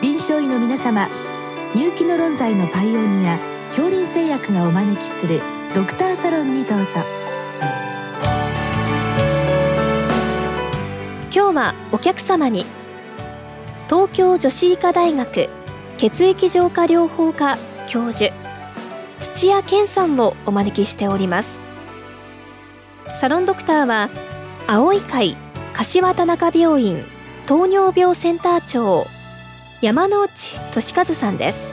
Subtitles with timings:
[0.00, 1.08] 臨床医の皆様
[1.74, 3.36] 入気の論剤のパイオニア
[3.70, 5.40] 恐林製薬がお招きする
[5.74, 6.86] ドクターサロンにどうぞ。
[11.34, 12.64] 今日はお客様に
[13.86, 15.48] 東京女子医科大学
[15.96, 17.58] 血液浄化療法科
[17.88, 18.32] 教授
[19.18, 21.58] 土屋健さんをお招きしております。
[23.20, 24.10] サロンドクターは
[24.68, 25.36] 青い会
[25.72, 27.04] 柏田中病院
[27.46, 29.08] 糖尿病センター長
[29.80, 31.72] 山内俊和さんです。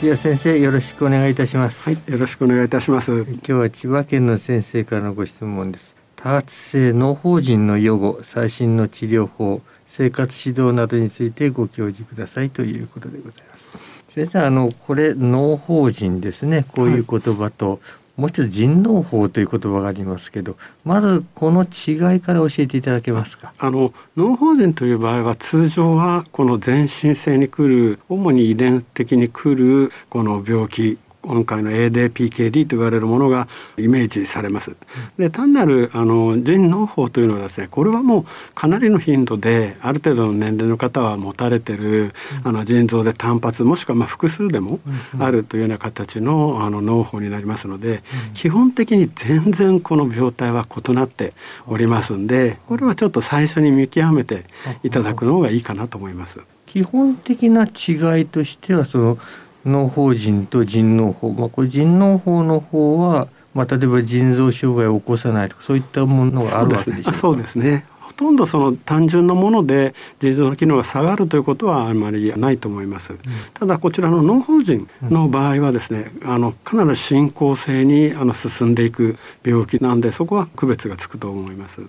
[0.00, 1.84] 土屋先生よろしくお願いいたします。
[1.84, 3.12] はいよろしくお願いいたします。
[3.12, 5.93] 今日は千葉県の先生からのご質問です
[6.24, 13.68] 多発性脳疱疹の予後最新の治療法生活指導などについてご教示くださいということでございます。
[14.14, 16.64] 先生あのこれ脳疱疹ですね。
[16.72, 17.80] こういう言葉と、はい。
[18.16, 23.52] もう一つ人脳法という言葉がありますけどまずこの違いから教えていただけますか？
[23.58, 34.76] あの脳疱疹という場合は通常はこの全身性に来る主に遺伝的に来るこの病気今回の ADPKD と言われるものがイメージされます。
[35.18, 44.80] で単なるあの腎脳胞というのはですねこれはもうかなりの頻度である程度の年齢の方は持たれてるあの腎臓で単発もしくはまあ複数でも
[45.18, 48.02] あるというような形のあの脳胞になりますので
[48.34, 51.32] 基本的に全然この病態は異なって
[51.66, 54.44] おりますんでこれはちょっと最初に見極めて
[54.82, 56.40] いただくのがいいかなと思います。
[56.66, 59.18] 基本的な違いとしてはその
[59.64, 67.14] 脳法人と腎脳法、まあ、これ腎脳法の方は、まあ、例えば腎臓障害を起こさないとかそういったものがあるわけでしょうか。
[67.14, 67.56] そうです。
[67.58, 67.86] ね。
[68.00, 73.18] ほとんどその単純なもので腎臓の機能が下がるということはあまりないと思います、うん、
[73.54, 81.88] ただこちらの脳法人の場合はですね、うん、あのかなり進行性にあの進んでいく病気なんでそこは区別がつくと思います、うん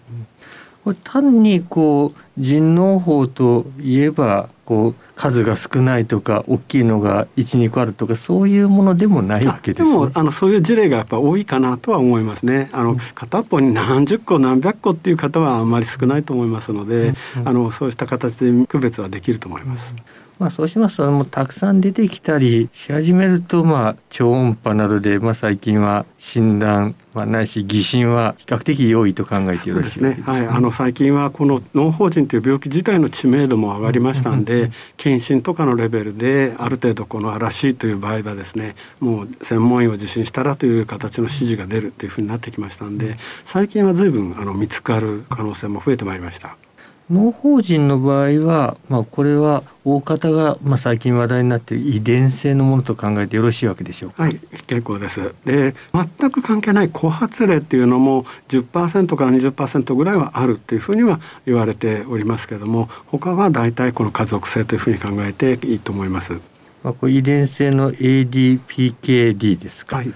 [0.94, 12.70] 単にこう人脳法といえばこう数が少ないとか大きいのが12個あるとかそういうものでもないわけです、ね、でもあのそういう事例がやっぱ多いかなとは思いますね。
[12.74, 17.14] あの片っぽに何十個何百個っていう方はあんまり少ないと思いますので、
[17.46, 19.96] あのそうした形で区別はできると思います。
[20.40, 30.22] まあ、そうしますともうたくさん出てきたりし始めると、まあ、超音波などで、まあ、最近は診断、まあ、ないし疑心は比較的良いと考えてよろしいですね。
[30.26, 46.58] はい、あの最近はこの脳疱疹という病気自体の知名度も上がりましたんで、検診とかのレベルである程度この嵐という場合はですねもう専門医を受診したらという形の指示が出るっていうふうになってきましたんで最近は随分あの見つかる可能性も増えてまいりました。
[47.10, 54.24] 農法人の場合は、まあ、これは大方が、まあ、最近話題になっている遺伝性のものと考えてよろしいわけでしょうか？
[54.24, 55.36] はい、結構です。
[55.46, 66.40] で、全く関係ない枯発例っていうのも10%から20%ぐらいはあるっていうふうには言われておりますけれども、他は大体この家族性というふうに考えていいと思います。
[66.86, 69.96] まあ、これ遺伝性の ADPKD ですか。
[69.96, 70.14] はい、ま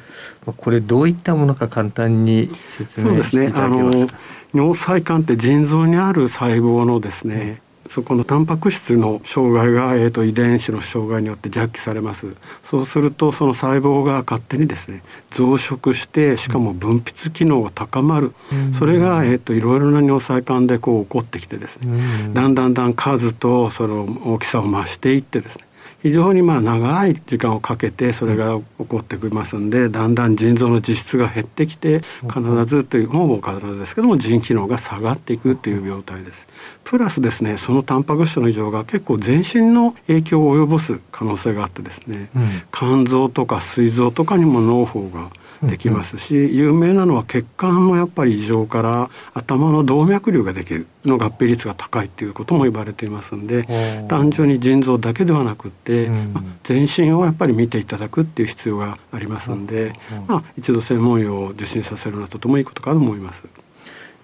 [0.48, 2.48] あ、これどういったものか簡単に
[2.78, 4.20] 説明していただけますか。
[4.54, 12.36] 尿細管って腎臓にある細胞のですね、そこのタンパク質の障害が、えーと、遺伝子の障害によって弱気されます。
[12.64, 21.88] そうするとその細胞が勝手にですね増殖してしかも分泌機能が高まる、うん、それが、えーと、いろいろな尿細管でこう起こってきてですね、
[22.28, 25.64] うん、だんだんだん数とその大きさを増していってですね
[26.02, 36.48] 非常にまあ長い時間をかけてそれが起こってきますんでだんだん腎臓の実質が減ってきて必ずというほぼ必ずですけども腎機能が下がっていくという病態です。
[36.84, 45.30] プラスですねそのタンパク質の異常が結構全身の影響を及ぼす可能性があってですね、うん、肝臓とか膵臓とかにも脳胞が
[45.64, 53.64] できますし、有名なのは血管のやっぱり異常から頭の動脈瘤ができるの合併率が高いっていうことも言われていますんで
[54.08, 59.94] 単純に腎臓だけではなくて、まあ、全身をやっぱり見ていただくっていう必要がありますんで、
[60.28, 63.44] まあ、一度専門医を受診させるのはとてもいいことかと思います。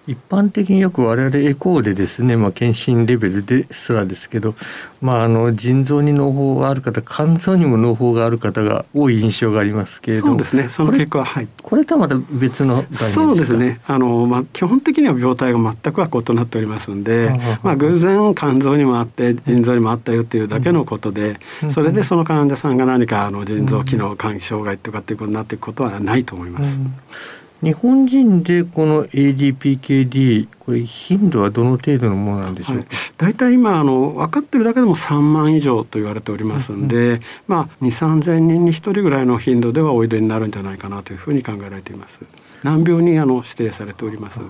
[0.06, 4.54] 一般的によく我々エコーでですね、まあ、検診レベルですらですけど、
[5.00, 10.68] まあ、あの腎臓に脳胞がある方肝臓にも脳胞がある方が多い印象がありますけれどそうですね。
[10.68, 11.48] その結果はい。
[11.60, 13.80] これとはまた別のそうですね。
[13.86, 17.30] あの、まあ、基本的には病態が全くは異なっておりますんで、
[17.62, 21.40] まあ、偶然肝臓にもあって腎臓にもあったよっていうだけのことで、
[21.72, 26.80] それでその患者さんが何かあの腎臓機能管理障害とかっていうことになっていくことはないと思います。
[27.62, 32.86] 日本人でこの ADPKD これ頻度はどの程度のものなんでしょうか、
[33.16, 37.12] 大、体、今あの分かってるだけでも3万以上と言われておりますんで、うん。
[37.12, 42.20] うん、まあ2 3 0 0人に1人ぐらいの頻度ではおいでになるんじゃないかなというふうに考えられています。
[42.62, 44.40] 難病にあの指定されております。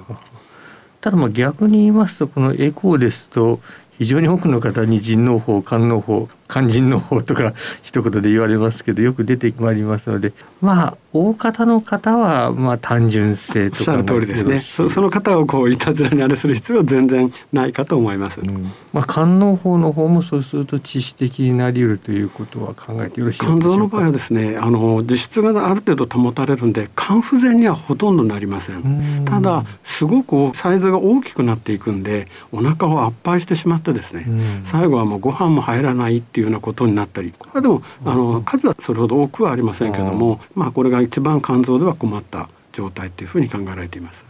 [1.03, 3.61] ただまあ逆に言いますとこのエコーですと
[3.99, 7.53] 非常に多くの方に腎嚢胞肝嚢胞肝腎嚢胞とか
[7.83, 14.61] 一言で言われますけどよく出てまいりますのでまあ大方の方はまあ単純性とかおっしゃる通りですね。
[14.61, 23.61] そその方をこういたずらにあれする必要は全然ないかと思います、うん、まあ肝嚢胞の方もそうすると致死的になり得るということは考えてよろしいでしょうか。
[23.61, 29.25] 肝臓の場合はですねあの実質がある程度保たれるんで肝不全にはほとんどなりません。
[29.25, 34.27] ただすごくサイズが大きくなっていくんでお腹を圧迫してしまってですね
[34.65, 37.33] 最後はもうご飯も入らないっていうようなことになったり。
[37.39, 44.25] これでもあの数はそれほど多くはありませんけどもまあこれが一番肝臓では困った状態というふうに考えられています。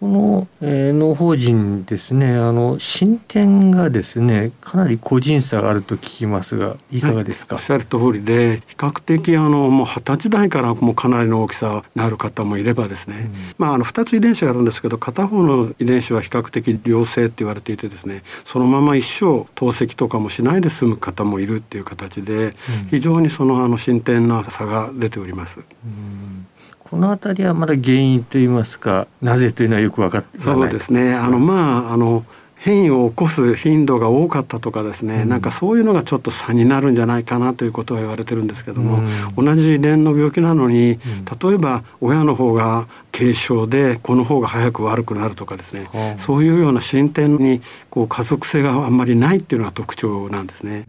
[0.00, 22.54] この、えー、農法人ですねあの進展がですねかなり個人差があると聞きますがいかがですか、はい、おっしゃる通りで比較的あのもう二十歳代からもうかなりの大きさになる方もいればですね、うん、まああの2つ遺伝子があるんですけど片方の遺伝子は比較的良性って言われていてですねそのまま一生透析とかもしないで済む方もいるっていう形で、うん、
[22.90, 25.60] 非常にそのあの進展な差が出ております。
[25.60, 26.46] うん
[26.90, 31.14] この辺りはまだ原因といいますかなぜというのはよく分かってそうですね。
[31.14, 32.24] あのまああの
[32.56, 39.02] 変異を起こす頻度が多かったとかですね、うん、なんかそういうのがちょっと差になるんじゃないかなということは言われてるんですけども、
[39.36, 40.98] うん、同じ遺伝の病気なのに、
[41.42, 50.84] 例えば親の方が軽症でこの方が早く悪くなるとかですね、うん、そういうような進展にこう家族性があんまりないっていうのが特徴なんですね。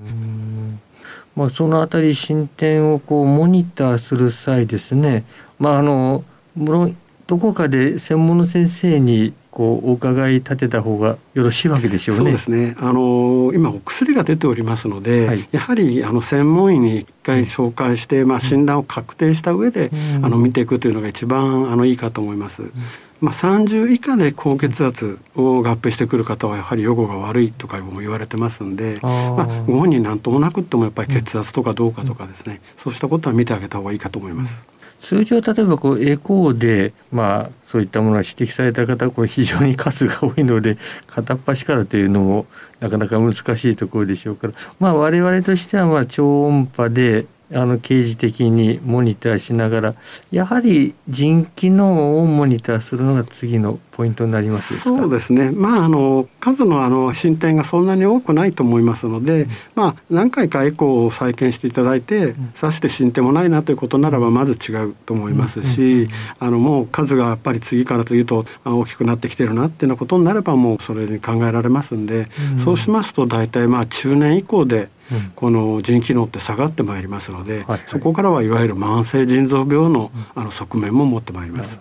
[1.36, 5.24] まあ、そのあたり進展をこうモニターする際ですね
[5.62, 6.24] まああの
[6.56, 6.98] 無論
[7.28, 12.24] どこかで専門の先生にこうお伺い立てた方がよろしいわけでしょうね。
[12.24, 12.76] そうですね。
[12.80, 22.64] あの今お薬が出ておりますので、はい、やはりあの専門医に一回紹介して、まあ診断を確定した上で、うん、あの見ていくというのが一番あのいいかと思います。
[22.64, 22.72] うん。
[23.20, 34.68] まあ、30以下で高血圧を合併してくる方はやはり予後が悪いとかも言われてますんでまあ、ご本人なんともなくってもやっぱり血圧とかどうかとかですね、そうしたことは見てあげた方がいいかと思います。
[35.02, 40.78] 通常例えばこうエコーでまあそういったものが指摘された方これ非常に数が多いので
[41.08, 42.46] 片っ端からというのも
[42.80, 43.40] なかなか難し
[43.72, 44.54] いところでしょうから。
[44.80, 49.96] まあ我々としてはまあ超音波であの刑事的にモニターしながら
[50.32, 55.52] やはり腎機能をモニターするのが次のポイントになりますそうですね。
[55.52, 66.10] まああの数のあの進展がそんなに多くないと思いますので、うん、まあ何回かエコーを再建していただいて、うん、さして進展もないなということならばまず違うと思いますし、
[66.40, 74.90] あのもう数がやっぱり次から次と大きくなってきてるなっていうようなことになればもうそれに考えられますんで、うん、そうしますと大体まあ中年以降で
[75.36, 81.80] この腎機能って下がってまいりますので、はいはい、そこからはいわゆる慢性腎臓病のあの側面も持ってまいります。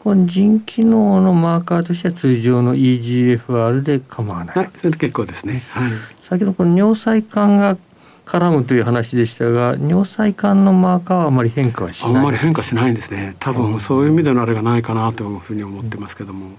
[0.00, 4.56] この腎機能のマーカーとしては通常の EGFR で構わない。
[4.56, 5.62] はい、それで結構ですね。
[5.70, 5.92] はい。
[6.22, 7.76] 先ほどこの尿細管が
[8.24, 12.16] 絡むという話でしたが尿細管のマーカーはあまり変化はしない。
[12.16, 13.36] あんまり変化しないんですね。
[13.40, 16.56] 多分そういう意味でのあれがないかなというふうに思ってますけども、うん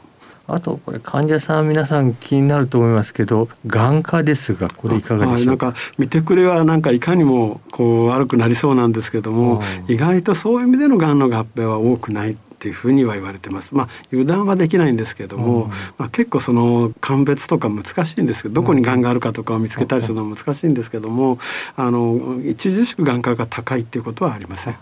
[0.47, 13.73] あとこれ患者さん皆さん気になると思いますけど眼科ですがこれいかがでしょうか、はい、なんか見てくれはなんかいかにもこう悪くなりそうなんですけども、意外とそういう意味でのがんの合併は多くないっていうふうには言われてます。
[13.73, 21.39] まあ油断はできないんですけども、うん、まあ結構その鑑別とか難しいんですけど、どこにがんがあるかとかを見つけたりするのは難しいんですけども、
[21.75, 24.75] あの著しく眼科が高いっていうことはありません。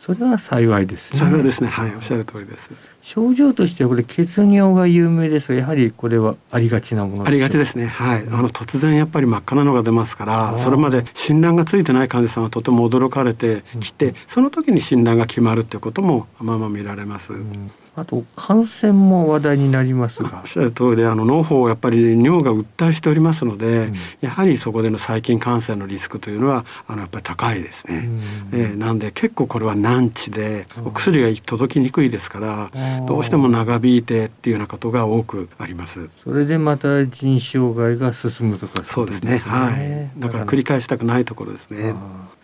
[0.00, 1.68] それは幸いです、ね、幸いですね。
[1.68, 2.70] はい、おっしゃる通りです。
[3.02, 7.86] 症状としてはこれ血尿が有名ですがやはりこれはありがちなものありがちですね。
[7.86, 8.26] はい。
[8.28, 20.40] あの突然やっぱり真っ赤なのが出ますからそれまで診断がついてない患者さんはとても驚かれてきて、うん、その時に診断が決まるということもまあまあ見られます、うんあと感染も話題になりますが。
[20.42, 28.08] おっしゃる通りあの脳胞やっぱり尿が訴えしておりますので、うん、やはりそこでの細菌感染のリスクというのはあのやっぱり高いですね、
[28.52, 32.70] うん、えー、なんで結構これは難治でお薬が届きにくいですから、
[33.06, 36.08] どうしても長引いてっていうようなことが多くあります。
[36.24, 40.20] それでまた腎障害が進むとかそうですね、はい。
[40.20, 41.94] だから繰り返したくないところですね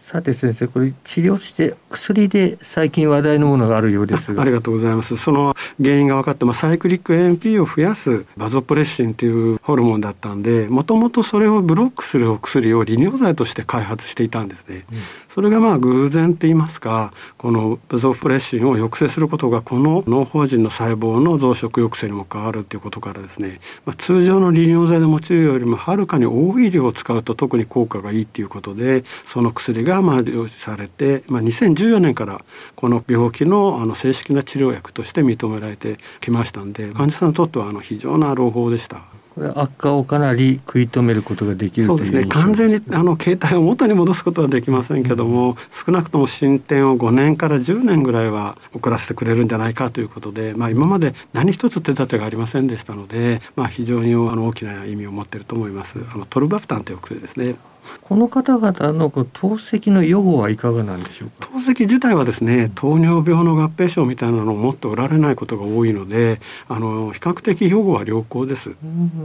[0.04, 4.42] さて先生これ治療して薬で最近話題のものがあるようですが。
[4.42, 5.16] ありがとうございます。
[5.16, 14.98] その原因が分かって、まあ、サイクリック AMP を増やすバゾプレッシンというホルモンだったんでもともとそれをブロックするお薬を利尿剤として開発していたんですね、うん、
[15.34, 32.44] それがまあ偶然って言いますかこのバゾプレッシンを抑制することがこの脳胞人の細胞の増殖抑制にも変わるということからですね、まあ、通常の利尿剤で用いるよりもはるかに多い量を使うと特に効果がいいということでその薬がまあ了承されて、まあ、2014年から
[32.76, 39.23] この病気のあの正式な治療薬として認められてきましたんで患者さんにとってはあの非常な朗報でした。
[39.34, 42.24] これ悪化をかなり食い止めることができるそうですね。
[42.26, 55.98] 完全にあの携帯を元に戻すことはできませんけども、うん、少なくとも進展を5年から10年ぐらいは遅らせてくれるんじゃないかということで、まあ、今まで何一つ手立てがありませんでしたので、まあ、非常にあの大きな意味を持っていると思います。
[56.12, 57.56] あのトルバプタンという薬ですね。
[58.02, 59.24] この方々の透
[59.56, 61.48] 析の予後はいかがなんでしょうか？
[61.48, 68.72] 透析自体はですね糖尿病の合併症みたいなのを持っておられないことが多いのであの比較的予後は良好です、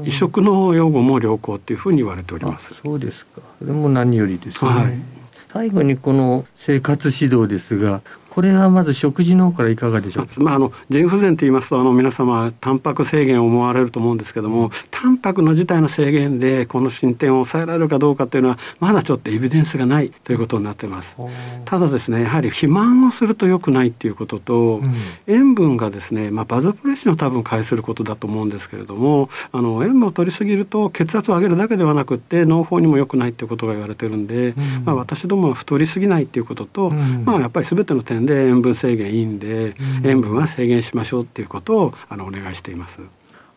[0.06, 2.74] 移植の予後も良好っていうふうに言われております。
[2.74, 3.42] そうですか。
[3.60, 4.94] それも何よりですね、はい、
[5.52, 10.28] 最後にこの生活指導ですがこれはまず食事の方からいかがでしょう？
[10.28, 10.34] か。
[10.40, 21.18] まああの腎不全と言いますとあの皆様タンパク制限を思われると思うんですけども、タンパクの自体の制限でこの進展を抑えられるかどうかというのはまだちょっとエビデンスがないということになっています。
[21.66, 24.94] ただですねやはり肥満をすると良くないっていうことと、うん、
[25.28, 43.02] 塩分がですねまあバゾプレッションを多分介することだと思うんですけれども、あの塩分を取りすぎると血圧を上げるだけではなくって脳胞にも良くないっていうことが言われてるんで、うん、まあ私どもは太りすぎないっていうことと、うん、まあやっぱり全ての点で塩分制限いいんで、塩分は制限しましょうっていうことをあのお願いしています。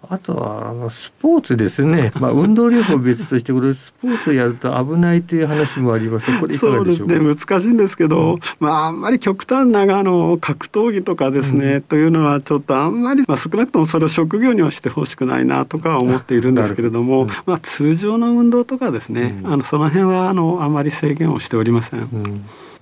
[0.08, 2.12] あとはあのスポーツですね。
[2.18, 6.26] まあ運動療法別としてこれスポーツをやると危ないという話もあります。
[6.40, 22.08] これそうですね難しいんですけど、うん、まああんまり極端なあの格闘技とかですね、うん、というのはちょっとあんまりまあ少なくともそれを職業にはしてほしくないなとか思っているんですけれども、うん、まあ通常の運動とかですね、あのその辺はあのあまり制限をしておりません。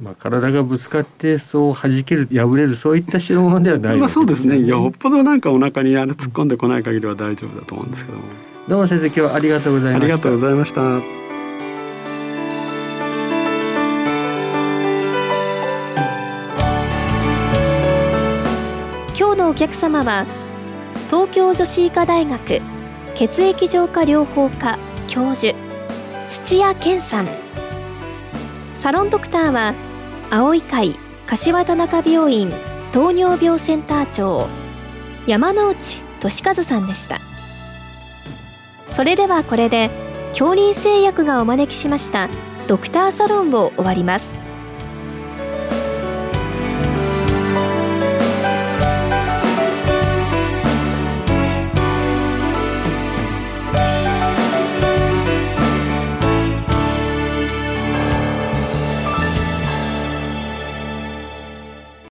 [0.00, 4.58] まあ、体がぶつかってそう弾ける破れるそういった代物ではない、ね、まあそうですね。
[4.60, 8.24] よっぽどなんかお腹にあれ突っ込んでこない限りは大丈夫だと思うんですけども。
[8.66, 10.80] どうも先生今日はありがとうございましたありがとうございました。
[19.18, 20.24] 今日のお客様は
[21.10, 22.62] 東京女子医科大学
[23.14, 24.78] 血液浄化療法科
[25.08, 25.54] 教授
[26.30, 27.26] 土屋健さん。
[28.78, 29.74] サロンドクターは
[30.32, 30.96] 青い会
[31.26, 32.52] 柏田中病院
[32.92, 34.46] 糖尿病センター長
[35.26, 37.20] 山内俊和さんでした。
[38.88, 39.90] それではこれで
[40.30, 42.28] 恐林製薬がお招きしました
[42.68, 44.39] ドクターサロンを終わります。